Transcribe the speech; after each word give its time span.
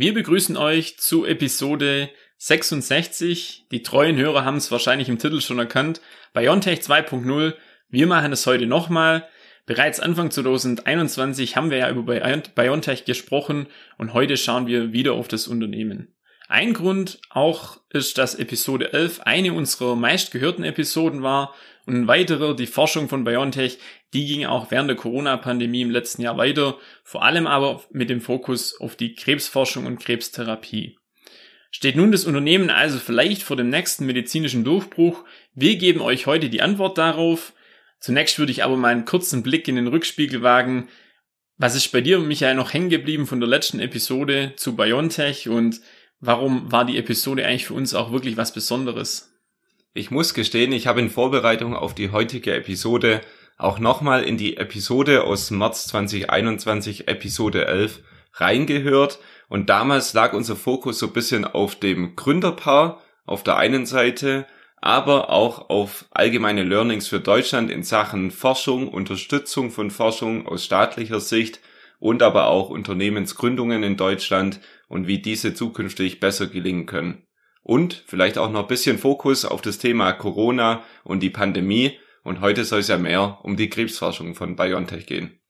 Wir 0.00 0.14
begrüßen 0.14 0.56
euch 0.56 0.96
zu 0.96 1.26
Episode 1.26 2.08
66. 2.38 3.66
Die 3.70 3.82
treuen 3.82 4.16
Hörer 4.16 4.46
haben 4.46 4.56
es 4.56 4.70
wahrscheinlich 4.70 5.10
im 5.10 5.18
Titel 5.18 5.42
schon 5.42 5.58
erkannt. 5.58 6.00
Biontech 6.32 6.80
2.0. 6.80 7.52
Wir 7.90 8.06
machen 8.06 8.32
es 8.32 8.46
heute 8.46 8.64
nochmal. 8.64 9.28
Bereits 9.66 10.00
Anfang 10.00 10.30
2021 10.30 11.54
haben 11.54 11.68
wir 11.68 11.76
ja 11.76 11.90
über 11.90 12.14
BioNTech 12.54 13.04
gesprochen 13.04 13.66
und 13.98 14.14
heute 14.14 14.38
schauen 14.38 14.66
wir 14.66 14.94
wieder 14.94 15.12
auf 15.12 15.28
das 15.28 15.46
Unternehmen. 15.46 16.14
Ein 16.50 16.72
Grund 16.72 17.20
auch 17.30 17.78
ist, 17.90 18.18
dass 18.18 18.34
Episode 18.34 18.92
11 18.92 19.20
eine 19.20 19.52
unserer 19.52 19.94
meistgehörten 19.94 20.64
Episoden 20.64 21.22
war 21.22 21.54
und 21.86 21.94
ein 21.94 22.08
weiterer, 22.08 22.56
die 22.56 22.66
Forschung 22.66 23.08
von 23.08 23.22
BioNTech, 23.22 23.78
die 24.12 24.26
ging 24.26 24.46
auch 24.46 24.72
während 24.72 24.88
der 24.88 24.96
Corona-Pandemie 24.96 25.82
im 25.82 25.92
letzten 25.92 26.22
Jahr 26.22 26.38
weiter, 26.38 26.76
vor 27.04 27.22
allem 27.22 27.46
aber 27.46 27.84
mit 27.92 28.10
dem 28.10 28.20
Fokus 28.20 28.80
auf 28.80 28.96
die 28.96 29.14
Krebsforschung 29.14 29.86
und 29.86 30.00
Krebstherapie. 30.00 30.98
Steht 31.70 31.94
nun 31.94 32.10
das 32.10 32.24
Unternehmen 32.24 32.68
also 32.68 32.98
vielleicht 32.98 33.44
vor 33.44 33.56
dem 33.56 33.70
nächsten 33.70 34.04
medizinischen 34.04 34.64
Durchbruch? 34.64 35.24
Wir 35.54 35.76
geben 35.76 36.00
euch 36.00 36.26
heute 36.26 36.50
die 36.50 36.62
Antwort 36.62 36.98
darauf. 36.98 37.52
Zunächst 38.00 38.40
würde 38.40 38.50
ich 38.50 38.64
aber 38.64 38.76
mal 38.76 38.88
einen 38.88 39.04
kurzen 39.04 39.44
Blick 39.44 39.68
in 39.68 39.76
den 39.76 39.86
Rückspiegel 39.86 40.42
wagen. 40.42 40.88
Was 41.58 41.76
ist 41.76 41.92
bei 41.92 42.00
dir, 42.00 42.18
Michael, 42.18 42.56
noch 42.56 42.72
hängen 42.72 42.90
geblieben 42.90 43.28
von 43.28 43.38
der 43.38 43.48
letzten 43.48 43.78
Episode 43.78 44.54
zu 44.56 44.74
Biontech 44.74 45.48
und 45.48 45.80
warum 46.20 46.70
war 46.70 46.84
die 46.84 46.98
Episode 46.98 47.46
eigentlich 47.46 47.66
für 47.66 47.74
uns 47.74 47.94
auch 47.94 48.12
wirklich 48.12 48.36
was 48.36 48.52
Besonderes? 48.52 49.32
Ich 49.92 50.10
muss 50.10 50.34
gestehen, 50.34 50.72
ich 50.72 50.86
habe 50.86 51.00
in 51.00 51.10
Vorbereitung 51.10 51.74
auf 51.74 51.94
die 51.94 52.10
heutige 52.10 52.54
Episode 52.54 53.20
auch 53.58 53.78
nochmal 53.78 54.22
in 54.22 54.36
die 54.36 54.56
Episode 54.56 55.24
aus 55.24 55.50
März 55.50 55.88
2021, 55.88 57.08
Episode 57.08 57.66
11, 57.66 58.00
reingehört. 58.34 59.18
Und 59.48 59.68
damals 59.68 60.14
lag 60.14 60.32
unser 60.32 60.56
Fokus 60.56 61.00
so 61.00 61.06
ein 61.08 61.12
bisschen 61.12 61.44
auf 61.44 61.74
dem 61.74 62.14
Gründerpaar 62.14 63.02
auf 63.26 63.42
der 63.42 63.56
einen 63.56 63.84
Seite 63.84 64.46
aber 64.80 65.30
auch 65.30 65.68
auf 65.68 66.06
allgemeine 66.10 66.62
Learnings 66.62 67.08
für 67.08 67.20
Deutschland 67.20 67.70
in 67.70 67.82
Sachen 67.82 68.30
Forschung, 68.30 68.88
Unterstützung 68.88 69.70
von 69.70 69.90
Forschung 69.90 70.46
aus 70.46 70.64
staatlicher 70.64 71.20
Sicht 71.20 71.60
und 72.00 72.22
aber 72.22 72.48
auch 72.48 72.70
Unternehmensgründungen 72.70 73.84
in 73.84 73.96
Deutschland 73.96 74.58
und 74.88 75.06
wie 75.06 75.18
diese 75.18 75.54
zukünftig 75.54 76.18
besser 76.18 76.48
gelingen 76.48 76.86
können. 76.86 77.26
Und 77.62 78.02
vielleicht 78.06 78.38
auch 78.38 78.50
noch 78.50 78.62
ein 78.62 78.68
bisschen 78.68 78.98
Fokus 78.98 79.44
auf 79.44 79.60
das 79.60 79.78
Thema 79.78 80.12
Corona 80.12 80.82
und 81.04 81.22
die 81.22 81.30
Pandemie. 81.30 81.98
Und 82.24 82.40
heute 82.40 82.64
soll 82.64 82.80
es 82.80 82.88
ja 82.88 82.98
mehr 82.98 83.38
um 83.42 83.56
die 83.56 83.70
Krebsforschung 83.70 84.34
von 84.34 84.56
BioNTech 84.56 85.06
gehen. 85.06 85.40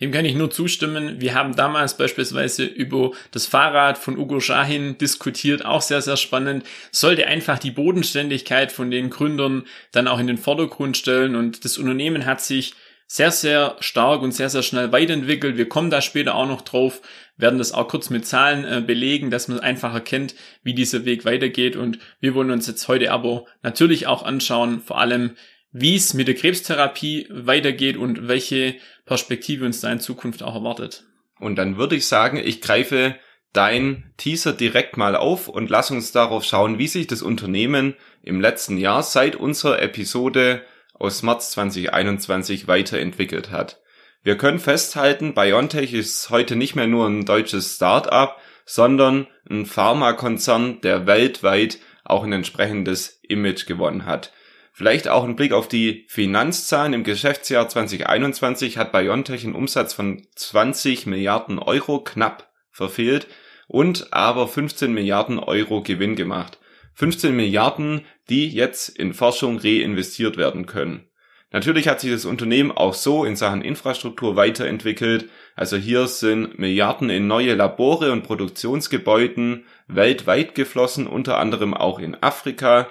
Dem 0.00 0.12
kann 0.12 0.24
ich 0.24 0.36
nur 0.36 0.50
zustimmen. 0.50 1.20
Wir 1.20 1.34
haben 1.34 1.56
damals 1.56 1.96
beispielsweise 1.96 2.64
über 2.64 3.10
das 3.32 3.46
Fahrrad 3.46 3.98
von 3.98 4.16
Ugo 4.16 4.38
Shahin 4.38 4.96
diskutiert, 4.98 5.64
auch 5.64 5.82
sehr, 5.82 6.02
sehr 6.02 6.16
spannend. 6.16 6.64
Sollte 6.92 7.26
einfach 7.26 7.58
die 7.58 7.72
Bodenständigkeit 7.72 8.70
von 8.70 8.92
den 8.92 9.10
Gründern 9.10 9.64
dann 9.92 10.06
auch 10.06 10.20
in 10.20 10.28
den 10.28 10.38
Vordergrund 10.38 10.96
stellen 10.96 11.34
und 11.34 11.64
das 11.64 11.78
Unternehmen 11.78 12.26
hat 12.26 12.40
sich 12.40 12.74
sehr, 13.06 13.30
sehr 13.30 13.76
stark 13.80 14.22
und 14.22 14.32
sehr, 14.32 14.50
sehr 14.50 14.62
schnell 14.62 14.92
weiterentwickelt. 14.92 15.56
Wir 15.56 15.68
kommen 15.68 15.90
da 15.90 16.00
später 16.00 16.34
auch 16.34 16.48
noch 16.48 16.62
drauf, 16.62 17.00
werden 17.36 17.58
das 17.58 17.72
auch 17.72 17.88
kurz 17.88 18.10
mit 18.10 18.26
Zahlen 18.26 18.64
äh, 18.64 18.80
belegen, 18.84 19.30
dass 19.30 19.48
man 19.48 19.60
einfach 19.60 19.94
erkennt, 19.94 20.34
wie 20.62 20.74
dieser 20.74 21.04
Weg 21.04 21.24
weitergeht. 21.24 21.76
Und 21.76 21.98
wir 22.20 22.34
wollen 22.34 22.50
uns 22.50 22.66
jetzt 22.66 22.88
heute 22.88 23.12
aber 23.12 23.44
natürlich 23.62 24.06
auch 24.06 24.24
anschauen, 24.24 24.80
vor 24.80 24.98
allem, 24.98 25.36
wie 25.70 25.94
es 25.94 26.14
mit 26.14 26.26
der 26.26 26.34
Krebstherapie 26.34 27.28
weitergeht 27.30 27.96
und 27.96 28.28
welche 28.28 28.76
Perspektive 29.04 29.64
uns 29.64 29.80
da 29.80 29.92
in 29.92 30.00
Zukunft 30.00 30.42
auch 30.42 30.54
erwartet. 30.54 31.04
Und 31.38 31.56
dann 31.56 31.76
würde 31.76 31.96
ich 31.96 32.06
sagen, 32.06 32.38
ich 32.42 32.60
greife 32.60 33.16
dein 33.52 34.12
Teaser 34.16 34.52
direkt 34.52 34.96
mal 34.96 35.16
auf 35.16 35.48
und 35.48 35.70
lass 35.70 35.90
uns 35.90 36.12
darauf 36.12 36.44
schauen, 36.44 36.78
wie 36.78 36.88
sich 36.88 37.06
das 37.06 37.22
Unternehmen 37.22 37.94
im 38.22 38.40
letzten 38.40 38.78
Jahr 38.78 39.02
seit 39.02 39.36
unserer 39.36 39.80
Episode 39.80 40.62
aus 40.98 41.22
März 41.22 41.50
2021 41.52 42.68
weiterentwickelt 42.68 43.50
hat. 43.50 43.80
Wir 44.22 44.36
können 44.36 44.58
festhalten, 44.58 45.34
BioNTech 45.34 45.92
ist 45.92 46.30
heute 46.30 46.56
nicht 46.56 46.74
mehr 46.74 46.86
nur 46.86 47.06
ein 47.06 47.24
deutsches 47.24 47.76
Start-up, 47.76 48.40
sondern 48.64 49.28
ein 49.48 49.66
Pharmakonzern, 49.66 50.80
der 50.80 51.06
weltweit 51.06 51.78
auch 52.04 52.24
ein 52.24 52.32
entsprechendes 52.32 53.20
Image 53.22 53.66
gewonnen 53.66 54.04
hat. 54.04 54.32
Vielleicht 54.72 55.08
auch 55.08 55.24
ein 55.24 55.36
Blick 55.36 55.52
auf 55.52 55.68
die 55.68 56.04
Finanzzahlen. 56.08 56.92
Im 56.92 57.04
Geschäftsjahr 57.04 57.68
2021 57.68 58.76
hat 58.76 58.92
BioNTech 58.92 59.44
einen 59.44 59.54
Umsatz 59.54 59.94
von 59.94 60.26
20 60.34 61.06
Milliarden 61.06 61.58
Euro 61.58 62.00
knapp 62.00 62.50
verfehlt 62.70 63.26
und 63.68 64.12
aber 64.12 64.46
15 64.46 64.92
Milliarden 64.92 65.38
Euro 65.38 65.82
Gewinn 65.82 66.14
gemacht. 66.14 66.58
15 66.94 67.34
Milliarden, 67.34 68.04
die 68.28 68.48
jetzt 68.48 68.88
in 68.88 69.14
Forschung 69.14 69.58
reinvestiert 69.58 70.36
werden 70.36 70.66
können. 70.66 71.08
Natürlich 71.52 71.88
hat 71.88 72.00
sich 72.00 72.10
das 72.10 72.24
Unternehmen 72.24 72.72
auch 72.72 72.92
so 72.92 73.24
in 73.24 73.36
Sachen 73.36 73.62
Infrastruktur 73.62 74.36
weiterentwickelt. 74.36 75.30
Also 75.54 75.76
hier 75.76 76.08
sind 76.08 76.58
Milliarden 76.58 77.08
in 77.08 77.28
neue 77.28 77.54
Labore 77.54 78.12
und 78.12 78.24
Produktionsgebäuden 78.24 79.64
weltweit 79.86 80.54
geflossen, 80.54 81.06
unter 81.06 81.38
anderem 81.38 81.72
auch 81.72 81.98
in 81.98 82.20
Afrika. 82.20 82.88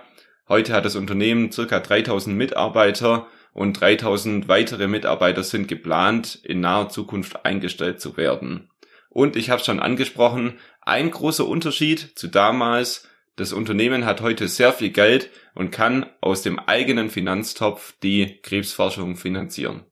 Heute 0.48 0.74
hat 0.74 0.86
das 0.86 0.96
Unternehmen 0.96 1.52
circa 1.52 1.80
3000 1.80 2.36
Mitarbeiter 2.36 3.28
und 3.54 3.80
3000 3.80 4.48
weitere 4.48 4.88
Mitarbeiter 4.88 5.44
sind 5.44 5.68
geplant, 5.68 6.40
in 6.44 6.62
naher 6.62 6.90
Zukunft 6.90 7.46
eingestellt 7.46 8.00
zu 8.00 8.16
werden. 8.16 8.70
Und 9.10 9.36
ich 9.36 9.50
habe 9.50 9.64
schon 9.64 9.80
angesprochen, 9.80 10.60
ein 10.82 11.10
großer 11.10 11.48
Unterschied 11.48 12.12
zu 12.16 12.28
damals, 12.28 13.08
das 13.36 13.54
Unternehmen 13.54 14.06
hat 14.06 14.22
heute 14.22 14.48
sehr 14.48 14.74
viel 14.74 14.92
Geld 14.92 15.30
und 15.54 15.72
kann 15.72 16.06
aus 16.22 16.42
dem 16.42 16.60
eigenen 16.60 17.10
Finanztopf 17.10 17.94
die 18.02 18.40
Krebsforschung 18.42 19.18
finanzieren. 19.18 19.84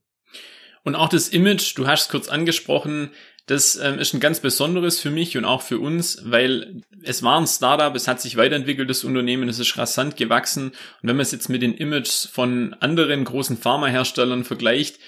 Und 0.82 0.94
auch 0.94 1.08
das 1.08 1.28
Image, 1.28 1.76
du 1.76 1.86
hast 1.86 2.02
es 2.02 2.08
kurz 2.08 2.28
angesprochen, 2.28 3.10
das 3.46 3.76
ähm, 3.76 3.98
ist 3.98 4.14
ein 4.14 4.20
ganz 4.20 4.40
besonderes 4.40 5.00
für 5.00 5.10
mich 5.10 5.36
und 5.36 5.44
auch 5.44 5.60
für 5.60 5.78
uns, 5.78 6.22
weil 6.24 6.82
es 7.02 7.22
war 7.22 7.38
ein 7.38 7.46
Startup, 7.46 7.94
es 7.94 8.08
hat 8.08 8.20
sich 8.20 8.38
weiterentwickelt, 8.38 8.88
das 8.88 9.04
Unternehmen, 9.04 9.50
es 9.50 9.58
ist 9.58 9.76
rasant 9.76 10.16
gewachsen. 10.16 10.68
Und 10.68 11.08
wenn 11.08 11.16
man 11.16 11.22
es 11.22 11.32
jetzt 11.32 11.50
mit 11.50 11.60
den 11.60 11.74
Images 11.74 12.28
von 12.32 12.74
anderen 12.80 13.24
großen 13.24 13.58
Pharmaherstellern 13.58 14.44
vergleicht, 14.44 14.98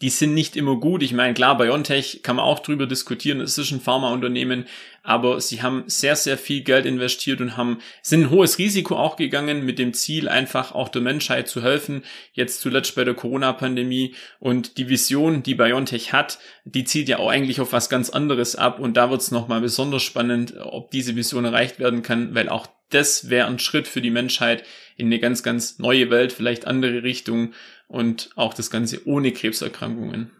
die 0.00 0.08
sind 0.08 0.32
nicht 0.32 0.56
immer 0.56 0.76
gut. 0.76 1.02
Ich 1.02 1.12
meine, 1.12 1.34
klar, 1.34 1.58
BioNTech 1.58 2.22
kann 2.22 2.36
man 2.36 2.44
auch 2.44 2.60
drüber 2.60 2.86
diskutieren, 2.86 3.40
es 3.40 3.58
ist 3.58 3.70
ein 3.70 3.80
Pharmaunternehmen, 3.80 4.66
aber 5.02 5.40
sie 5.40 5.62
haben 5.62 5.84
sehr, 5.86 6.16
sehr 6.16 6.38
viel 6.38 6.62
Geld 6.62 6.86
investiert 6.86 7.40
und 7.40 7.56
haben, 7.56 7.78
sind 8.00 8.22
ein 8.22 8.30
hohes 8.30 8.58
Risiko 8.58 8.96
auch 8.96 9.16
gegangen 9.16 9.66
mit 9.66 9.78
dem 9.78 9.92
Ziel, 9.92 10.28
einfach 10.28 10.74
auch 10.74 10.88
der 10.88 11.02
Menschheit 11.02 11.48
zu 11.48 11.62
helfen, 11.62 12.02
jetzt 12.32 12.60
zuletzt 12.60 12.94
bei 12.94 13.04
der 13.04 13.14
Corona-Pandemie. 13.14 14.14
Und 14.38 14.78
die 14.78 14.88
Vision, 14.88 15.42
die 15.42 15.54
BioNTech 15.54 16.12
hat, 16.12 16.38
die 16.64 16.84
zielt 16.84 17.08
ja 17.08 17.18
auch 17.18 17.28
eigentlich 17.28 17.60
auf 17.60 17.72
was 17.72 17.90
ganz 17.90 18.10
anderes 18.10 18.56
ab. 18.56 18.80
Und 18.80 18.96
da 18.96 19.10
wird 19.10 19.20
es 19.20 19.30
nochmal 19.30 19.60
besonders 19.60 20.02
spannend, 20.02 20.54
ob 20.58 20.90
diese 20.90 21.16
Vision 21.16 21.44
erreicht 21.44 21.78
werden 21.78 22.02
kann, 22.02 22.34
weil 22.34 22.48
auch 22.48 22.66
das 22.90 23.28
wäre 23.28 23.48
ein 23.48 23.58
Schritt 23.58 23.86
für 23.86 24.00
die 24.00 24.10
Menschheit 24.10 24.64
in 24.96 25.06
eine 25.06 25.18
ganz, 25.18 25.42
ganz 25.42 25.78
neue 25.78 26.10
Welt, 26.10 26.32
vielleicht 26.32 26.66
andere 26.66 27.02
Richtung 27.02 27.52
und 27.88 28.30
auch 28.36 28.54
das 28.54 28.70
Ganze 28.70 29.06
ohne 29.06 29.32
Krebserkrankungen. 29.32 30.30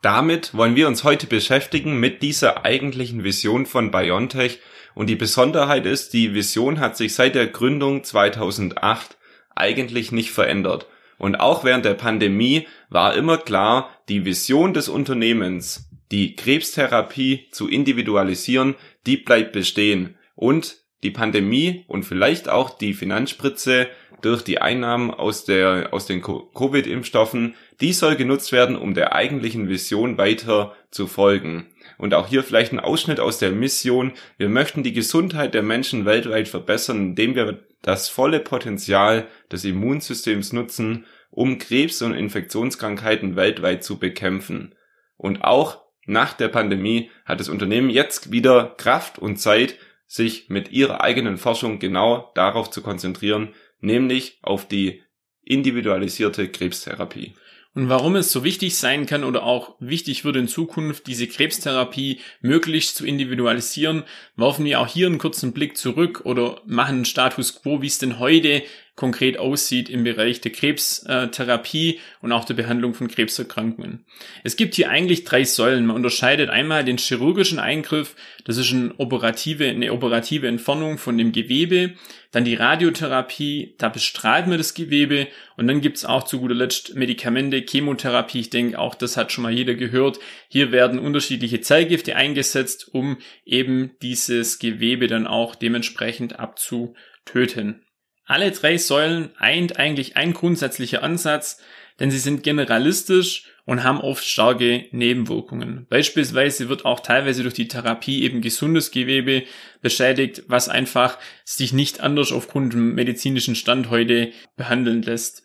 Damit 0.00 0.54
wollen 0.54 0.76
wir 0.76 0.86
uns 0.86 1.04
heute 1.04 1.26
beschäftigen 1.26 1.98
mit 1.98 2.22
dieser 2.22 2.64
eigentlichen 2.64 3.24
Vision 3.24 3.66
von 3.66 3.90
BioNTech 3.90 4.60
und 4.94 5.08
die 5.08 5.16
Besonderheit 5.16 5.86
ist, 5.86 6.12
die 6.12 6.34
Vision 6.34 6.80
hat 6.80 6.96
sich 6.96 7.14
seit 7.14 7.34
der 7.34 7.48
Gründung 7.48 8.04
2008 8.04 9.16
eigentlich 9.54 10.12
nicht 10.12 10.30
verändert. 10.30 10.86
Und 11.18 11.36
auch 11.36 11.64
während 11.64 11.84
der 11.84 11.94
Pandemie 11.94 12.66
war 12.90 13.14
immer 13.14 13.38
klar, 13.38 13.90
die 14.08 14.24
Vision 14.24 14.72
des 14.72 14.88
Unternehmens, 14.88 15.90
die 16.12 16.36
Krebstherapie 16.36 17.48
zu 17.50 17.68
individualisieren, 17.68 18.76
die 19.06 19.16
bleibt 19.16 19.52
bestehen. 19.52 20.16
Und 20.36 20.78
die 21.02 21.10
Pandemie 21.10 21.84
und 21.86 22.04
vielleicht 22.04 22.48
auch 22.48 22.70
die 22.70 22.94
Finanzspritze, 22.94 23.88
durch 24.22 24.42
die 24.42 24.60
Einnahmen 24.60 25.12
aus 25.12 25.44
der, 25.44 25.88
aus 25.92 26.06
den 26.06 26.22
Covid-Impfstoffen, 26.22 27.54
die 27.80 27.92
soll 27.92 28.16
genutzt 28.16 28.52
werden, 28.52 28.76
um 28.76 28.94
der 28.94 29.14
eigentlichen 29.14 29.68
Vision 29.68 30.18
weiter 30.18 30.74
zu 30.90 31.06
folgen. 31.06 31.66
Und 31.96 32.14
auch 32.14 32.28
hier 32.28 32.42
vielleicht 32.42 32.72
ein 32.72 32.80
Ausschnitt 32.80 33.20
aus 33.20 33.38
der 33.38 33.50
Mission. 33.50 34.12
Wir 34.36 34.48
möchten 34.48 34.82
die 34.82 34.92
Gesundheit 34.92 35.54
der 35.54 35.62
Menschen 35.62 36.04
weltweit 36.04 36.48
verbessern, 36.48 36.98
indem 36.98 37.34
wir 37.34 37.60
das 37.82 38.08
volle 38.08 38.40
Potenzial 38.40 39.26
des 39.50 39.64
Immunsystems 39.64 40.52
nutzen, 40.52 41.06
um 41.30 41.58
Krebs 41.58 42.02
und 42.02 42.14
Infektionskrankheiten 42.14 43.36
weltweit 43.36 43.84
zu 43.84 43.98
bekämpfen. 43.98 44.74
Und 45.16 45.42
auch 45.42 45.82
nach 46.06 46.32
der 46.32 46.48
Pandemie 46.48 47.10
hat 47.24 47.38
das 47.38 47.48
Unternehmen 47.48 47.90
jetzt 47.90 48.32
wieder 48.32 48.74
Kraft 48.78 49.18
und 49.18 49.36
Zeit, 49.36 49.76
sich 50.08 50.48
mit 50.48 50.72
ihrer 50.72 51.02
eigenen 51.02 51.36
Forschung 51.36 51.78
genau 51.78 52.32
darauf 52.34 52.70
zu 52.70 52.82
konzentrieren, 52.82 53.54
nämlich 53.80 54.38
auf 54.42 54.66
die 54.66 55.02
individualisierte 55.44 56.48
Krebstherapie. 56.48 57.34
Und 57.74 57.90
warum 57.90 58.16
es 58.16 58.32
so 58.32 58.42
wichtig 58.42 58.74
sein 58.76 59.06
kann 59.06 59.22
oder 59.22 59.44
auch 59.44 59.76
wichtig 59.78 60.24
wird 60.24 60.36
in 60.36 60.48
Zukunft, 60.48 61.06
diese 61.06 61.28
Krebstherapie 61.28 62.20
möglichst 62.40 62.96
zu 62.96 63.06
individualisieren, 63.06 64.02
werfen 64.34 64.64
wir 64.64 64.80
auch 64.80 64.88
hier 64.88 65.06
einen 65.06 65.18
kurzen 65.18 65.52
Blick 65.52 65.76
zurück 65.76 66.22
oder 66.24 66.60
machen 66.66 67.04
Status 67.04 67.62
quo, 67.62 67.80
wie 67.82 67.86
es 67.86 67.98
denn 67.98 68.18
heute 68.18 68.64
konkret 68.98 69.38
aussieht 69.38 69.88
im 69.88 70.02
Bereich 70.02 70.40
der 70.40 70.50
Krebstherapie 70.50 72.00
und 72.20 72.32
auch 72.32 72.44
der 72.44 72.54
Behandlung 72.54 72.94
von 72.94 73.06
Krebserkrankungen. 73.06 74.04
Es 74.42 74.56
gibt 74.56 74.74
hier 74.74 74.90
eigentlich 74.90 75.22
drei 75.22 75.44
Säulen. 75.44 75.86
Man 75.86 75.94
unterscheidet 75.94 76.50
einmal 76.50 76.84
den 76.84 76.98
chirurgischen 76.98 77.60
Eingriff, 77.60 78.16
das 78.44 78.56
ist 78.56 78.72
eine 78.72 78.92
operative, 78.98 79.68
eine 79.68 79.92
operative 79.92 80.48
Entfernung 80.48 80.98
von 80.98 81.16
dem 81.16 81.30
Gewebe, 81.30 81.92
dann 82.32 82.44
die 82.44 82.56
Radiotherapie, 82.56 83.76
da 83.78 83.88
bestrahlt 83.88 84.48
man 84.48 84.58
das 84.58 84.74
Gewebe 84.74 85.28
und 85.56 85.68
dann 85.68 85.80
gibt's 85.80 86.04
auch 86.04 86.24
zu 86.24 86.40
guter 86.40 86.56
Letzt 86.56 86.96
Medikamente, 86.96 87.64
Chemotherapie, 87.64 88.40
ich 88.40 88.50
denke 88.50 88.80
auch 88.80 88.96
das 88.96 89.16
hat 89.16 89.30
schon 89.30 89.44
mal 89.44 89.52
jeder 89.52 89.74
gehört. 89.74 90.18
Hier 90.48 90.72
werden 90.72 90.98
unterschiedliche 90.98 91.60
Zellgifte 91.60 92.16
eingesetzt, 92.16 92.92
um 92.92 93.18
eben 93.44 93.92
dieses 94.02 94.58
Gewebe 94.58 95.06
dann 95.06 95.28
auch 95.28 95.54
dementsprechend 95.54 96.40
abzutöten. 96.40 97.84
Alle 98.28 98.50
drei 98.50 98.76
Säulen 98.76 99.30
eint 99.38 99.78
eigentlich 99.78 100.18
ein 100.18 100.34
grundsätzlicher 100.34 101.02
Ansatz, 101.02 101.62
denn 101.98 102.10
sie 102.10 102.18
sind 102.18 102.42
generalistisch 102.42 103.44
und 103.64 103.84
haben 103.84 104.02
oft 104.02 104.22
starke 104.22 104.84
Nebenwirkungen. 104.90 105.86
Beispielsweise 105.88 106.68
wird 106.68 106.84
auch 106.84 107.00
teilweise 107.00 107.42
durch 107.42 107.54
die 107.54 107.68
Therapie 107.68 108.22
eben 108.22 108.42
gesundes 108.42 108.90
Gewebe 108.90 109.44
beschädigt, 109.80 110.42
was 110.46 110.68
einfach 110.68 111.18
sich 111.46 111.72
nicht 111.72 112.00
anders 112.00 112.30
aufgrund 112.30 112.74
dem 112.74 112.94
medizinischen 112.94 113.54
Stand 113.54 113.88
heute 113.88 114.30
behandeln 114.58 115.00
lässt. 115.00 115.44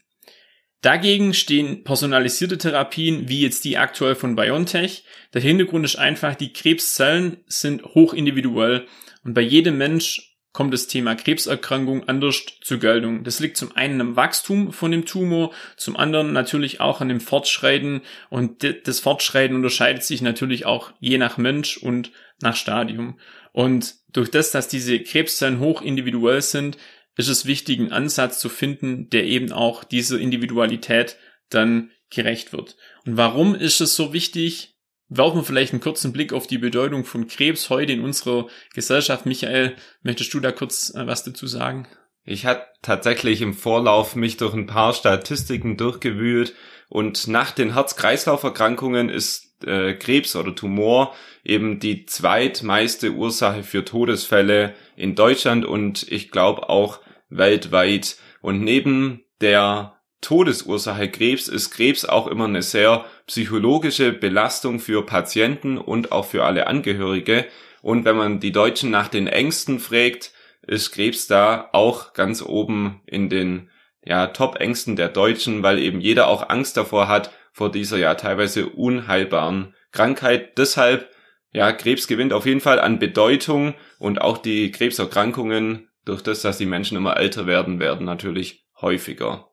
Dagegen 0.81 1.33
stehen 1.33 1.85
personalisierte 1.85 2.57
Therapien 2.57 3.30
wie 3.30 3.44
jetzt 3.44 3.63
die 3.63 3.77
aktuell 3.77 4.15
von 4.15 4.35
BioNTech. 4.35 5.06
Der 5.33 5.41
Hintergrund 5.41 5.85
ist 5.85 5.95
einfach, 5.95 6.35
die 6.35 6.51
Krebszellen 6.51 7.38
sind 7.47 7.85
hochindividuell 7.85 8.88
und 9.24 9.33
bei 9.33 9.41
jedem 9.41 9.77
Mensch 9.77 10.32
kommt 10.53 10.73
das 10.73 10.88
Thema 10.88 11.15
Krebserkrankung 11.15 12.07
anders 12.07 12.45
zur 12.61 12.77
Geltung. 12.77 13.23
Das 13.23 13.39
liegt 13.39 13.57
zum 13.57 13.75
einen 13.75 14.00
am 14.00 14.15
Wachstum 14.15 14.71
von 14.71 14.91
dem 14.91 15.05
Tumor, 15.05 15.51
zum 15.77 15.97
anderen 15.97 16.31
natürlich 16.31 16.79
auch 16.79 17.01
an 17.01 17.09
dem 17.09 17.19
Fortschreiten 17.19 18.01
und 18.29 18.63
das 18.88 19.00
Fortschreiten 19.00 19.55
unterscheidet 19.55 20.03
sich 20.03 20.21
natürlich 20.21 20.65
auch 20.65 20.94
je 21.00 21.17
nach 21.17 21.38
Mensch 21.38 21.77
und 21.77 22.11
nach 22.41 22.55
Stadium. 22.55 23.19
Und 23.51 23.95
durch 24.13 24.29
das, 24.29 24.51
dass 24.51 24.67
diese 24.67 25.00
Krebszellen 25.00 25.59
hoch 25.59 25.81
individuell 25.81 26.41
sind, 26.41 26.77
ist 27.15 27.29
es 27.29 27.45
wichtig, 27.45 27.79
einen 27.79 27.91
Ansatz 27.91 28.39
zu 28.39 28.49
finden, 28.49 29.09
der 29.09 29.25
eben 29.25 29.51
auch 29.51 29.83
dieser 29.83 30.19
Individualität 30.19 31.17
dann 31.49 31.91
gerecht 32.09 32.53
wird. 32.53 32.75
Und 33.06 33.17
warum 33.17 33.56
ist 33.56 33.81
es 33.81 33.95
so 33.95 34.13
wichtig? 34.13 34.72
Werfen 35.09 35.38
wir 35.38 35.44
vielleicht 35.44 35.73
einen 35.73 35.81
kurzen 35.81 36.13
Blick 36.13 36.33
auf 36.33 36.47
die 36.47 36.57
Bedeutung 36.57 37.05
von 37.05 37.27
Krebs 37.27 37.69
heute 37.69 37.94
in 37.94 38.03
unserer 38.03 38.47
Gesellschaft. 38.73 39.25
Michael, 39.25 39.75
möchtest 40.01 40.33
du 40.33 40.39
da 40.39 40.51
kurz 40.51 40.94
äh, 40.95 41.05
was 41.05 41.23
dazu 41.23 41.47
sagen? 41.47 41.88
Ich 42.25 42.45
hatte 42.45 42.65
tatsächlich 42.81 43.41
im 43.41 43.53
Vorlauf 43.53 44.15
mich 44.15 44.38
durch 44.38 44.53
ein 44.53 44.65
paar 44.65 44.94
Statistiken 44.94 45.75
durchgewühlt 45.75 46.53
und 46.88 47.27
nach 47.27 47.51
den 47.51 47.73
Herz-Kreislauf-Erkrankungen 47.73 49.09
ist 49.09 49.63
äh, 49.65 49.94
Krebs 49.94 50.35
oder 50.35 50.55
Tumor 50.55 51.13
eben 51.44 51.79
die 51.79 52.06
zweitmeiste 52.06 53.11
Ursache 53.11 53.63
für 53.63 53.83
Todesfälle 53.83 54.73
in 54.95 55.15
Deutschland 55.15 55.65
und 55.65 56.09
ich 56.11 56.31
glaube 56.31 56.69
auch 56.69 56.99
weltweit. 57.29 58.17
Und 58.41 58.61
neben 58.61 59.23
der 59.41 59.95
Todesursache 60.23 61.09
Krebs 61.09 61.47
ist 61.47 61.69
Krebs 61.71 62.05
auch 62.05 62.27
immer 62.27 62.45
eine 62.45 62.61
sehr 62.61 63.05
psychologische 63.27 64.13
Belastung 64.13 64.79
für 64.79 65.05
Patienten 65.05 65.77
und 65.77 66.11
auch 66.11 66.25
für 66.25 66.45
alle 66.45 66.65
Angehörige. 66.67 67.45
Und 67.81 68.05
wenn 68.05 68.15
man 68.15 68.39
die 68.39 68.53
Deutschen 68.53 68.89
nach 68.89 69.09
den 69.09 69.27
Ängsten 69.27 69.79
fragt, 69.79 70.31
ist 70.65 70.91
Krebs 70.91 71.27
da 71.27 71.69
auch 71.73 72.13
ganz 72.13 72.41
oben 72.41 73.01
in 73.05 73.29
den 73.29 73.69
ja, 74.05 74.27
Top-Ängsten 74.27 74.95
der 74.95 75.09
Deutschen, 75.09 75.61
weil 75.61 75.79
eben 75.79 75.99
jeder 75.99 76.27
auch 76.27 76.49
Angst 76.49 76.77
davor 76.77 77.07
hat, 77.07 77.31
vor 77.51 77.71
dieser 77.71 77.97
ja 77.97 78.15
teilweise 78.15 78.67
unheilbaren 78.69 79.75
Krankheit. 79.91 80.57
Deshalb, 80.57 81.09
ja, 81.51 81.71
Krebs 81.71 82.07
gewinnt 82.07 82.33
auf 82.33 82.45
jeden 82.45 82.61
Fall 82.61 82.79
an 82.79 82.97
Bedeutung 82.97 83.75
und 83.99 84.21
auch 84.21 84.37
die 84.37 84.71
Krebserkrankungen, 84.71 85.89
durch 86.05 86.21
das, 86.21 86.41
dass 86.41 86.57
die 86.57 86.65
Menschen 86.65 86.97
immer 86.97 87.17
älter 87.17 87.45
werden, 87.45 87.79
werden 87.79 88.05
natürlich 88.05 88.65
häufiger. 88.81 89.52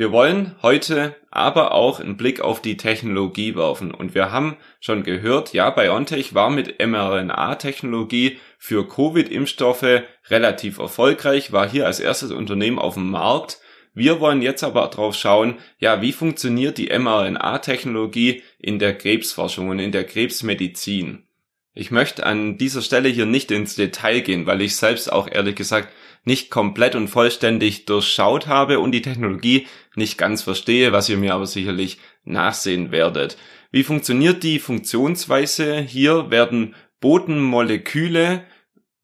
Wir 0.00 0.12
wollen 0.12 0.56
heute 0.62 1.14
aber 1.30 1.72
auch 1.72 2.00
einen 2.00 2.16
Blick 2.16 2.40
auf 2.40 2.62
die 2.62 2.78
Technologie 2.78 3.54
werfen. 3.54 3.92
Und 3.92 4.14
wir 4.14 4.32
haben 4.32 4.56
schon 4.80 5.02
gehört, 5.02 5.52
ja, 5.52 5.68
BioNTech 5.68 6.34
war 6.34 6.48
mit 6.48 6.78
mRNA-Technologie 6.78 8.38
für 8.56 8.88
Covid-Impfstoffe 8.88 10.04
relativ 10.30 10.78
erfolgreich, 10.78 11.52
war 11.52 11.68
hier 11.68 11.84
als 11.84 12.00
erstes 12.00 12.30
Unternehmen 12.30 12.78
auf 12.78 12.94
dem 12.94 13.10
Markt. 13.10 13.60
Wir 13.92 14.20
wollen 14.20 14.40
jetzt 14.40 14.64
aber 14.64 14.88
drauf 14.88 15.14
schauen, 15.14 15.58
ja, 15.78 16.00
wie 16.00 16.12
funktioniert 16.12 16.78
die 16.78 16.98
mRNA-Technologie 16.98 18.42
in 18.58 18.78
der 18.78 18.96
Krebsforschung 18.96 19.68
und 19.68 19.80
in 19.80 19.92
der 19.92 20.04
Krebsmedizin? 20.04 21.24
Ich 21.74 21.90
möchte 21.90 22.24
an 22.24 22.56
dieser 22.56 22.80
Stelle 22.80 23.10
hier 23.10 23.26
nicht 23.26 23.50
ins 23.50 23.74
Detail 23.74 24.20
gehen, 24.20 24.46
weil 24.46 24.62
ich 24.62 24.76
selbst 24.76 25.12
auch 25.12 25.28
ehrlich 25.30 25.56
gesagt 25.56 25.92
nicht 26.24 26.50
komplett 26.50 26.94
und 26.94 27.08
vollständig 27.08 27.86
durchschaut 27.86 28.46
habe 28.46 28.80
und 28.80 28.92
die 28.92 29.02
Technologie 29.02 29.66
nicht 29.94 30.18
ganz 30.18 30.42
verstehe, 30.42 30.92
was 30.92 31.08
ihr 31.08 31.16
mir 31.16 31.34
aber 31.34 31.46
sicherlich 31.46 31.98
nachsehen 32.24 32.92
werdet. 32.92 33.36
Wie 33.70 33.84
funktioniert 33.84 34.42
die 34.42 34.58
Funktionsweise? 34.58 35.80
Hier 35.80 36.30
werden 36.30 36.74
Botenmoleküle, 37.00 38.44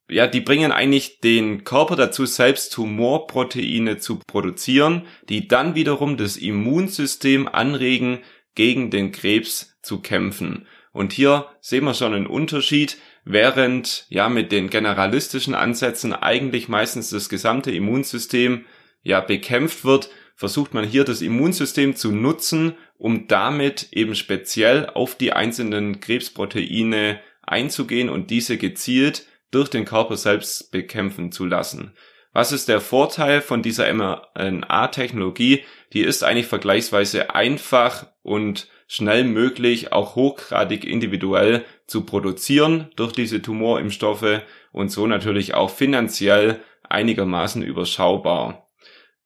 ja, 0.08 0.26
die 0.26 0.40
bringen 0.40 0.70
eigentlich 0.70 1.20
den 1.20 1.64
Körper 1.64 1.96
dazu, 1.96 2.26
selbst 2.26 2.72
Tumorproteine 2.72 3.98
zu 3.98 4.20
produzieren, 4.26 5.02
die 5.28 5.48
dann 5.48 5.74
wiederum 5.74 6.16
das 6.16 6.36
Immunsystem 6.36 7.48
anregen, 7.48 8.20
gegen 8.54 8.90
den 8.90 9.12
Krebs 9.12 9.76
zu 9.82 10.00
kämpfen. 10.00 10.66
Und 10.92 11.12
hier 11.12 11.46
sehen 11.60 11.84
wir 11.84 11.94
schon 11.94 12.14
einen 12.14 12.26
Unterschied 12.26 12.98
während 13.26 14.06
ja 14.08 14.28
mit 14.30 14.52
den 14.52 14.70
generalistischen 14.70 15.54
Ansätzen 15.54 16.14
eigentlich 16.14 16.68
meistens 16.68 17.10
das 17.10 17.28
gesamte 17.28 17.72
Immunsystem 17.72 18.64
ja 19.02 19.20
bekämpft 19.20 19.84
wird, 19.84 20.08
versucht 20.36 20.74
man 20.74 20.84
hier 20.84 21.04
das 21.04 21.22
Immunsystem 21.22 21.96
zu 21.96 22.12
nutzen, 22.12 22.76
um 22.96 23.26
damit 23.26 23.88
eben 23.92 24.14
speziell 24.14 24.86
auf 24.86 25.16
die 25.16 25.32
einzelnen 25.32 26.00
Krebsproteine 26.00 27.20
einzugehen 27.42 28.08
und 28.08 28.30
diese 28.30 28.58
gezielt 28.58 29.26
durch 29.50 29.68
den 29.70 29.84
Körper 29.84 30.16
selbst 30.16 30.70
bekämpfen 30.70 31.32
zu 31.32 31.46
lassen. 31.46 31.94
Was 32.32 32.52
ist 32.52 32.68
der 32.68 32.80
Vorteil 32.80 33.40
von 33.40 33.62
dieser 33.62 33.92
mRNA-Technologie? 33.92 35.64
Die 35.92 36.02
ist 36.02 36.22
eigentlich 36.22 36.46
vergleichsweise 36.46 37.34
einfach 37.34 38.06
und 38.22 38.68
schnell 38.86 39.24
möglich, 39.24 39.92
auch 39.92 40.14
hochgradig 40.14 40.84
individuell 40.84 41.64
zu 41.86 42.04
produzieren 42.04 42.88
durch 42.96 43.12
diese 43.12 43.42
Tumorimpfstoffe 43.42 44.42
und 44.72 44.90
so 44.90 45.06
natürlich 45.06 45.54
auch 45.54 45.70
finanziell 45.70 46.60
einigermaßen 46.88 47.62
überschaubar. 47.62 48.66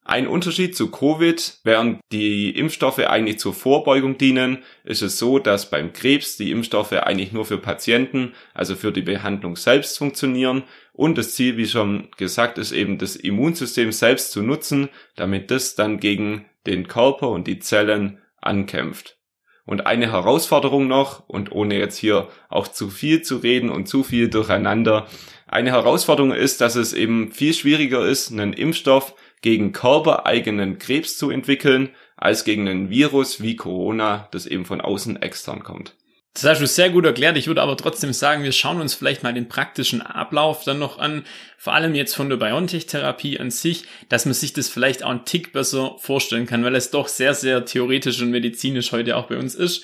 Ein 0.03 0.27
Unterschied 0.27 0.75
zu 0.75 0.89
Covid, 0.89 1.59
während 1.63 1.99
die 2.11 2.49
Impfstoffe 2.49 2.99
eigentlich 2.99 3.37
zur 3.37 3.53
Vorbeugung 3.53 4.17
dienen, 4.17 4.63
ist 4.83 5.03
es 5.03 5.19
so, 5.19 5.37
dass 5.37 5.69
beim 5.69 5.93
Krebs 5.93 6.37
die 6.37 6.49
Impfstoffe 6.49 6.93
eigentlich 6.93 7.31
nur 7.31 7.45
für 7.45 7.59
Patienten, 7.59 8.33
also 8.55 8.75
für 8.75 8.91
die 8.91 9.03
Behandlung 9.03 9.55
selbst 9.55 9.99
funktionieren 9.99 10.63
und 10.91 11.19
das 11.19 11.35
Ziel, 11.35 11.55
wie 11.55 11.67
schon 11.67 12.09
gesagt, 12.17 12.57
ist 12.57 12.71
eben 12.71 12.97
das 12.97 13.15
Immunsystem 13.15 13.91
selbst 13.91 14.31
zu 14.31 14.41
nutzen, 14.41 14.89
damit 15.15 15.51
das 15.51 15.75
dann 15.75 15.99
gegen 15.99 16.45
den 16.65 16.87
Körper 16.87 17.29
und 17.29 17.47
die 17.47 17.59
Zellen 17.59 18.19
ankämpft. 18.41 19.20
Und 19.65 19.85
eine 19.85 20.11
Herausforderung 20.11 20.87
noch, 20.87 21.27
und 21.27 21.51
ohne 21.51 21.77
jetzt 21.77 21.97
hier 21.97 22.27
auch 22.49 22.67
zu 22.67 22.89
viel 22.89 23.21
zu 23.21 23.37
reden 23.37 23.69
und 23.69 23.87
zu 23.87 24.03
viel 24.03 24.29
durcheinander, 24.29 25.07
eine 25.47 25.71
Herausforderung 25.71 26.31
ist, 26.31 26.61
dass 26.61 26.75
es 26.75 26.93
eben 26.93 27.31
viel 27.31 27.53
schwieriger 27.53 28.05
ist, 28.05 28.31
einen 28.31 28.53
Impfstoff 28.53 29.13
gegen 29.41 29.71
körpereigenen 29.71 30.79
Krebs 30.79 31.17
zu 31.17 31.29
entwickeln, 31.29 31.89
als 32.15 32.43
gegen 32.43 32.67
ein 32.67 32.89
Virus 32.89 33.41
wie 33.41 33.55
Corona, 33.55 34.27
das 34.31 34.45
eben 34.45 34.65
von 34.65 34.81
außen 34.81 35.21
extern 35.21 35.63
kommt. 35.63 35.95
Das 36.33 36.45
hast 36.45 36.61
du 36.61 36.67
sehr 36.67 36.89
gut 36.89 37.05
erklärt. 37.05 37.35
Ich 37.35 37.47
würde 37.47 37.61
aber 37.61 37.75
trotzdem 37.75 38.13
sagen, 38.13 38.43
wir 38.43 38.53
schauen 38.53 38.79
uns 38.79 38.93
vielleicht 38.93 39.21
mal 39.21 39.33
den 39.33 39.49
praktischen 39.49 40.01
Ablauf 40.01 40.63
dann 40.63 40.79
noch 40.79 40.97
an. 40.97 41.25
Vor 41.57 41.73
allem 41.73 41.93
jetzt 41.93 42.15
von 42.15 42.29
der 42.29 42.37
BioNTech-Therapie 42.37 43.37
an 43.39 43.51
sich, 43.51 43.83
dass 44.07 44.25
man 44.25 44.33
sich 44.33 44.53
das 44.53 44.69
vielleicht 44.69 45.03
auch 45.03 45.09
einen 45.09 45.25
Tick 45.25 45.51
besser 45.51 45.95
vorstellen 45.99 46.45
kann, 46.45 46.63
weil 46.63 46.75
es 46.75 46.89
doch 46.89 47.09
sehr, 47.09 47.33
sehr 47.33 47.65
theoretisch 47.65 48.21
und 48.21 48.31
medizinisch 48.31 48.93
heute 48.93 49.17
auch 49.17 49.27
bei 49.27 49.37
uns 49.37 49.55
ist. 49.55 49.83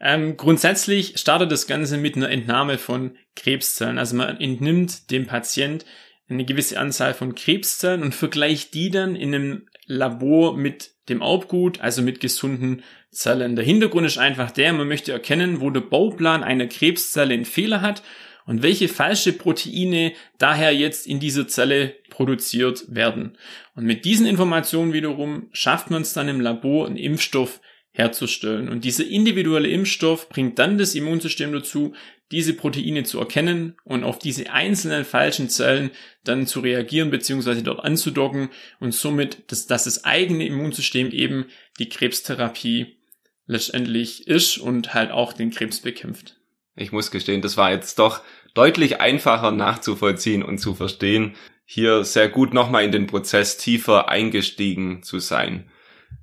Ähm, 0.00 0.36
grundsätzlich 0.36 1.16
startet 1.16 1.52
das 1.52 1.68
Ganze 1.68 1.96
mit 1.96 2.16
einer 2.16 2.28
Entnahme 2.28 2.76
von 2.78 3.16
Krebszellen. 3.36 3.98
Also 3.98 4.16
man 4.16 4.40
entnimmt 4.40 5.12
dem 5.12 5.26
Patient 5.26 5.84
eine 6.28 6.44
gewisse 6.44 6.78
Anzahl 6.78 7.14
von 7.14 7.36
Krebszellen 7.36 8.02
und 8.02 8.14
vergleicht 8.14 8.74
die 8.74 8.90
dann 8.90 9.14
in 9.14 9.32
einem 9.32 9.68
Labor 9.86 10.56
mit 10.56 10.90
dem 11.08 11.20
Erbgut, 11.20 11.80
also 11.80 12.02
mit 12.02 12.20
gesunden 12.20 12.82
Zellen. 13.14 13.56
Der 13.56 13.64
Hintergrund 13.64 14.06
ist 14.06 14.18
einfach 14.18 14.50
der, 14.50 14.72
man 14.72 14.88
möchte 14.88 15.12
erkennen, 15.12 15.60
wo 15.60 15.70
der 15.70 15.80
Bauplan 15.80 16.44
einer 16.44 16.66
Krebszelle 16.66 17.34
einen 17.34 17.44
Fehler 17.44 17.80
hat 17.80 18.02
und 18.46 18.62
welche 18.62 18.88
falsche 18.88 19.32
Proteine 19.32 20.12
daher 20.38 20.74
jetzt 20.74 21.06
in 21.06 21.20
dieser 21.20 21.48
Zelle 21.48 21.94
produziert 22.10 22.84
werden. 22.88 23.38
Und 23.74 23.84
mit 23.84 24.04
diesen 24.04 24.26
Informationen 24.26 24.92
wiederum 24.92 25.48
schafft 25.52 25.90
man 25.90 26.02
es 26.02 26.12
dann 26.12 26.28
im 26.28 26.40
Labor, 26.40 26.86
einen 26.86 26.96
Impfstoff 26.96 27.60
herzustellen. 27.92 28.68
Und 28.68 28.84
dieser 28.84 29.06
individuelle 29.06 29.68
Impfstoff 29.68 30.28
bringt 30.28 30.58
dann 30.58 30.78
das 30.78 30.94
Immunsystem 30.94 31.52
dazu, 31.52 31.94
diese 32.32 32.54
Proteine 32.54 33.04
zu 33.04 33.20
erkennen 33.20 33.76
und 33.84 34.02
auf 34.02 34.18
diese 34.18 34.50
einzelnen 34.50 35.04
falschen 35.04 35.48
Zellen 35.48 35.90
dann 36.24 36.46
zu 36.46 36.60
reagieren 36.60 37.10
bzw. 37.10 37.62
dort 37.62 37.84
anzudocken 37.84 38.48
und 38.80 38.92
somit, 38.92 39.50
dass, 39.52 39.66
dass 39.66 39.84
das 39.84 40.04
eigene 40.04 40.46
Immunsystem 40.46 41.12
eben 41.12 41.46
die 41.78 41.88
Krebstherapie 41.88 42.96
letztendlich 43.46 44.26
ist 44.26 44.58
und 44.58 44.94
halt 44.94 45.10
auch 45.10 45.32
den 45.32 45.50
Krebs 45.50 45.80
bekämpft. 45.80 46.36
Ich 46.76 46.92
muss 46.92 47.10
gestehen, 47.10 47.42
das 47.42 47.56
war 47.56 47.70
jetzt 47.70 47.98
doch 47.98 48.22
deutlich 48.54 49.00
einfacher 49.00 49.50
nachzuvollziehen 49.50 50.42
und 50.42 50.58
zu 50.58 50.74
verstehen, 50.74 51.34
hier 51.64 52.04
sehr 52.04 52.28
gut 52.28 52.52
nochmal 52.52 52.84
in 52.84 52.92
den 52.92 53.06
Prozess 53.06 53.56
tiefer 53.56 54.08
eingestiegen 54.08 55.02
zu 55.02 55.18
sein. 55.18 55.70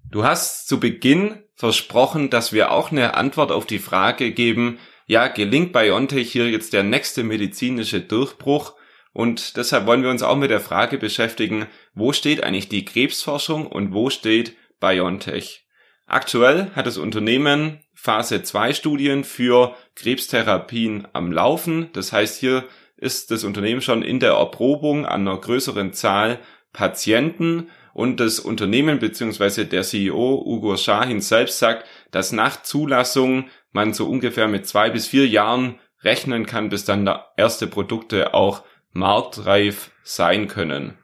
Du 0.10 0.24
hast 0.24 0.68
zu 0.68 0.80
Beginn 0.80 1.42
versprochen, 1.56 2.30
dass 2.30 2.54
wir 2.54 2.72
auch 2.72 2.92
eine 2.92 3.16
Antwort 3.16 3.52
auf 3.52 3.66
die 3.66 3.80
Frage 3.80 4.32
geben, 4.32 4.78
ja, 5.08 5.28
gelingt 5.28 5.74
BioNTech 5.74 6.32
hier 6.32 6.50
jetzt 6.50 6.74
der 6.74 6.84
nächste 6.84 7.24
medizinische 7.24 8.02
Durchbruch? 8.02 8.74
Und 9.14 9.58
deshalb 9.58 9.86
wollen 9.86 10.04
wir 10.04 10.10
uns 10.10 10.24
auch 10.24 10.38
mit 10.38 10.52
der 10.52 10.62
Frage 10.62 10.98
beschäftigen, 10.98 11.68
wo 11.94 12.14
steht 12.14 12.44
eigentlich 12.44 12.70
die 12.70 12.86
Krebsforschung 12.86 13.68
und 13.68 13.94
wo 13.94 14.10
steht 14.10 14.56
BioNTech? 14.80 15.66
Aktuell 16.12 16.72
hat 16.76 16.88
das 16.88 16.98
Unternehmen 16.98 17.80
Phase 17.94 18.44
2 18.44 18.74
Studien 18.74 19.24
für 19.24 19.78
Krebstherapien 19.96 21.08
am 21.14 21.32
Laufen. 21.32 21.88
Das 21.94 22.12
heißt, 22.12 22.38
hier 22.38 22.66
ist 22.98 23.32
das 23.32 23.46
Unternehmen 23.46 23.82
schon 23.82 24.02
in 24.02 24.20
der 24.20 24.34
Erprobung 24.34 25.06
an 25.06 25.26
einer 25.26 25.40
größeren 25.40 25.94
Zahl 25.94 26.40
Patienten 26.74 27.70
und 27.94 28.20
das 28.20 28.42
Unternehmen 28.42 29.00
bzw. 29.00 29.64
der 29.64 29.84
CEO 29.84 30.44
Ugo 30.46 30.76
Shahin 30.76 31.22
selbst 31.22 31.60
sagt, 31.60 31.88
dass 32.12 32.34
nach 32.34 32.62
Zulassung 32.62 33.46
man 33.72 33.94
so 33.94 34.06
ungefähr 34.06 34.50
mit 34.50 34.68
zwei 34.68 34.90
bis 34.90 35.08
vier 35.08 35.30
Jahren 35.30 35.80
rechnen 36.04 36.46
kann, 36.46 36.68
bis 36.68 36.84
dann 36.84 37.10
erste 37.38 37.68
Produkte 37.68 38.34
auch 38.34 38.66
marktreif 38.92 39.92
sein 40.04 40.50
können. 40.50 40.98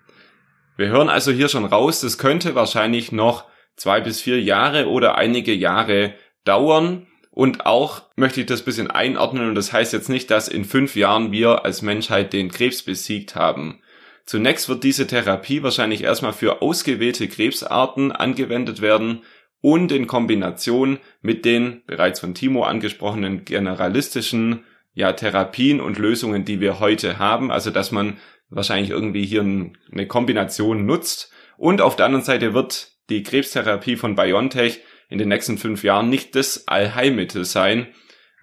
Wir 0.75 0.89
hören 0.89 1.07
also 1.07 1.31
hier 1.31 1.47
schon 1.47 1.63
raus, 1.63 2.01
das 2.01 2.17
könnte 2.17 2.55
wahrscheinlich 2.55 3.13
noch 3.13 3.45
zwei 3.77 4.01
bis 4.01 4.19
vier 4.19 4.41
Jahre 4.41 4.89
oder 4.89 5.15
einige 5.15 5.53
Jahre 5.53 6.13
dauern. 6.43 7.07
Und 7.31 7.65
auch 7.65 8.01
möchte 8.15 8.41
ich 8.41 8.47
das 8.47 8.63
bisschen 8.63 8.89
einordnen 8.89 9.47
und 9.47 9.55
das 9.55 9.71
heißt 9.71 9.93
jetzt 9.93 10.09
nicht, 10.09 10.31
dass 10.31 10.47
in 10.47 10.65
fünf 10.65 10.95
Jahren 10.95 11.31
wir 11.31 11.63
als 11.65 11.83
Menschheit 11.83 12.33
den 12.33 12.49
Krebs 12.49 12.81
besiegt 12.81 13.35
haben. 13.35 13.79
Zunächst 14.25 14.67
wird 14.67 14.83
diese 14.83 15.07
Therapie 15.07 15.63
wahrscheinlich 15.63 16.03
erstmal 16.03 16.33
für 16.33 16.61
ausgewählte 16.61 17.27
Krebsarten 17.27 18.11
angewendet 18.11 18.81
werden 18.81 19.21
und 19.61 19.91
in 19.91 20.07
Kombination 20.07 20.99
mit 21.21 21.45
den 21.45 21.83
bereits 21.85 22.19
von 22.19 22.33
Timo 22.33 22.63
angesprochenen 22.63 23.45
generalistischen 23.45 24.63
ja, 24.93 25.13
Therapien 25.13 25.79
und 25.79 25.99
Lösungen, 25.99 26.43
die 26.43 26.59
wir 26.59 26.79
heute 26.79 27.19
haben. 27.19 27.51
Also 27.51 27.69
dass 27.69 27.91
man 27.91 28.17
wahrscheinlich 28.49 28.89
irgendwie 28.89 29.25
hier 29.25 29.41
eine 29.41 30.07
Kombination 30.07 30.85
nutzt. 30.85 31.31
Und 31.57 31.81
auf 31.81 31.95
der 31.95 32.07
anderen 32.07 32.25
Seite 32.25 32.53
wird 32.53 32.96
die 33.09 33.23
Krebstherapie 33.23 33.95
von 33.95 34.15
BioNTech 34.15 34.81
in 35.09 35.17
den 35.17 35.29
nächsten 35.29 35.57
fünf 35.57 35.83
Jahren 35.83 36.09
nicht 36.09 36.35
das 36.35 36.67
Allheilmittel 36.67 37.45
sein 37.45 37.87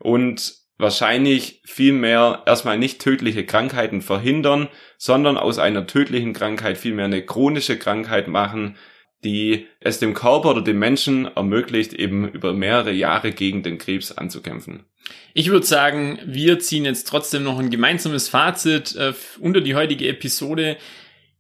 und 0.01 0.55
wahrscheinlich 0.79 1.61
vielmehr 1.65 2.43
erstmal 2.47 2.79
nicht 2.79 3.01
tödliche 3.01 3.45
Krankheiten 3.47 4.03
verhindern, 4.03 4.69
sondern 4.99 5.37
aus 5.37 5.59
einer 5.59 5.87
tödlichen 5.87 6.33
Krankheit 6.33 6.79
vielmehr 6.79 7.05
eine 7.05 7.25
chronische 7.25 7.79
Krankheit 7.79 8.29
machen, 8.29 8.77
die 9.23 9.67
es 9.81 9.99
dem 9.99 10.15
Körper 10.15 10.51
oder 10.51 10.63
dem 10.63 10.79
Menschen 10.79 11.27
ermöglicht, 11.35 11.95
eben 11.95 12.29
über 12.29 12.53
mehrere 12.53 12.93
Jahre 12.93 13.33
gegen 13.33 13.63
den 13.63 13.79
Krebs 13.79 14.13
anzukämpfen. 14.13 14.85
Ich 15.33 15.51
würde 15.51 15.67
sagen, 15.67 16.19
wir 16.27 16.59
ziehen 16.59 16.85
jetzt 16.85 17.09
trotzdem 17.09 17.43
noch 17.43 17.59
ein 17.59 17.71
gemeinsames 17.71 18.29
Fazit 18.29 18.95
äh, 18.97 19.13
unter 19.41 19.61
die 19.61 19.75
heutige 19.75 20.09
Episode. 20.09 20.77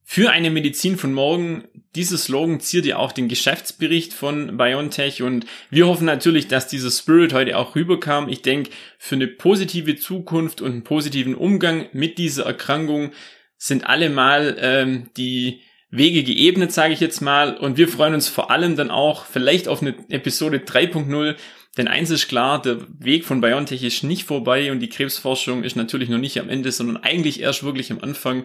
Für 0.06 0.30
eine 0.30 0.50
Medizin 0.50 0.98
von 0.98 1.14
morgen, 1.14 1.64
dieser 1.94 2.18
Slogan 2.18 2.60
ziert 2.60 2.84
ja 2.84 2.98
auch 2.98 3.10
den 3.10 3.28
Geschäftsbericht 3.28 4.12
von 4.12 4.58
BioNTech 4.58 5.22
und 5.22 5.46
wir 5.70 5.86
hoffen 5.86 6.04
natürlich, 6.04 6.46
dass 6.46 6.68
dieser 6.68 6.90
Spirit 6.90 7.32
heute 7.32 7.56
auch 7.56 7.74
rüberkam. 7.74 8.28
Ich 8.28 8.42
denke, 8.42 8.70
für 8.98 9.14
eine 9.14 9.26
positive 9.26 9.96
Zukunft 9.96 10.60
und 10.60 10.72
einen 10.72 10.84
positiven 10.84 11.34
Umgang 11.34 11.86
mit 11.92 12.18
dieser 12.18 12.44
Erkrankung 12.44 13.12
sind 13.56 13.86
alle 13.86 14.10
mal 14.10 14.56
ähm, 14.60 15.10
die 15.16 15.62
Wege 15.90 16.22
geebnet, 16.22 16.72
sage 16.72 16.92
ich 16.92 17.00
jetzt 17.00 17.22
mal. 17.22 17.56
Und 17.56 17.78
wir 17.78 17.88
freuen 17.88 18.14
uns 18.14 18.28
vor 18.28 18.50
allem 18.50 18.76
dann 18.76 18.90
auch 18.90 19.24
vielleicht 19.24 19.68
auf 19.68 19.80
eine 19.80 19.94
Episode 20.10 20.58
3.0. 20.58 21.36
Denn 21.76 21.88
eins 21.88 22.10
ist 22.10 22.28
klar, 22.28 22.60
der 22.60 22.78
Weg 22.98 23.24
von 23.24 23.40
BioNTech 23.40 23.82
ist 23.82 24.04
nicht 24.04 24.24
vorbei 24.24 24.70
und 24.70 24.80
die 24.80 24.88
Krebsforschung 24.88 25.64
ist 25.64 25.76
natürlich 25.76 26.08
noch 26.08 26.18
nicht 26.18 26.38
am 26.38 26.48
Ende, 26.48 26.70
sondern 26.70 26.98
eigentlich 26.98 27.40
erst 27.40 27.64
wirklich 27.64 27.90
am 27.90 28.00
Anfang. 28.00 28.44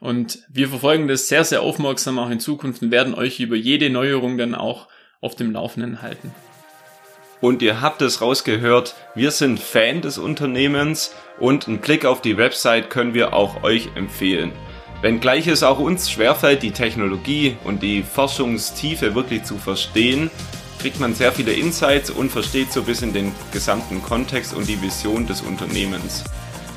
Und 0.00 0.38
wir 0.48 0.68
verfolgen 0.68 1.08
das 1.08 1.28
sehr, 1.28 1.44
sehr 1.44 1.60
aufmerksam 1.60 2.18
auch 2.18 2.30
in 2.30 2.40
Zukunft 2.40 2.82
und 2.82 2.90
werden 2.90 3.14
euch 3.14 3.38
über 3.38 3.56
jede 3.56 3.90
Neuerung 3.90 4.38
dann 4.38 4.54
auch 4.54 4.88
auf 5.20 5.36
dem 5.36 5.52
Laufenden 5.52 6.00
halten. 6.00 6.34
Und 7.42 7.62
ihr 7.62 7.80
habt 7.80 8.02
es 8.02 8.20
rausgehört, 8.20 8.94
wir 9.14 9.30
sind 9.30 9.60
Fan 9.60 10.02
des 10.02 10.18
Unternehmens 10.18 11.14
und 11.38 11.68
einen 11.68 11.78
Blick 11.78 12.04
auf 12.04 12.20
die 12.20 12.36
Website 12.36 12.90
können 12.90 13.14
wir 13.14 13.34
auch 13.34 13.62
euch 13.62 13.88
empfehlen. 13.94 14.52
Wenngleich 15.02 15.46
es 15.46 15.62
auch 15.62 15.78
uns 15.78 16.10
schwerfällt, 16.10 16.62
die 16.62 16.72
Technologie 16.72 17.56
und 17.64 17.82
die 17.82 18.02
Forschungstiefe 18.02 19.14
wirklich 19.14 19.44
zu 19.44 19.56
verstehen, 19.56 20.30
kriegt 20.80 21.00
man 21.00 21.14
sehr 21.14 21.32
viele 21.32 21.52
Insights 21.52 22.10
und 22.10 22.30
versteht 22.30 22.72
so 22.72 22.80
ein 22.80 22.86
bisschen 22.86 23.12
den 23.14 23.32
gesamten 23.52 24.02
Kontext 24.02 24.54
und 24.54 24.68
die 24.68 24.80
Vision 24.80 25.26
des 25.26 25.40
Unternehmens. 25.40 26.24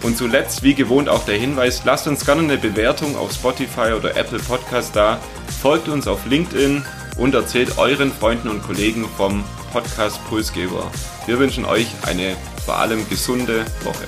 Und 0.04 0.18
zuletzt, 0.18 0.64
wie 0.64 0.76
gewohnt, 0.76 1.08
auch 1.08 1.26
der 1.26 1.38
Hinweis, 1.38 1.84
lasst 1.86 2.08
uns 2.08 2.26
gerne 2.26 2.42
eine 2.42 2.58
Bewertung 2.58 3.16
auf 3.16 3.32
Spotify 3.32 3.94
oder 3.98 4.16
Apple 4.18 4.40
Podcast 4.40 4.96
da, 4.96 5.18
folgt 5.62 5.88
uns 5.88 6.08
auf 6.08 6.26
LinkedIn 6.26 6.86
und 7.18 7.34
erzählt 7.34 7.78
euren 7.78 8.12
Freunden 8.12 8.50
und 8.50 8.62
Kollegen 8.64 9.08
vom 9.18 9.44
Podcast 9.72 10.20
Pulsgeber. 10.28 10.92
Wir 11.26 11.40
wünschen 11.40 11.64
euch 11.64 11.88
eine 12.06 12.36
vor 12.66 12.78
allem 12.78 13.08
gesunde 13.10 13.66
Woche. 13.84 14.06